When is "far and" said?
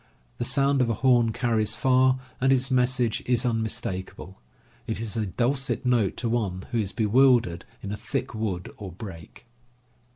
1.75-2.51